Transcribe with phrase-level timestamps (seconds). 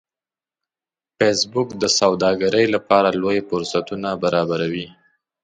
[1.17, 4.87] فېسبوک د سوداګرۍ لپاره لوی فرصتونه برابروي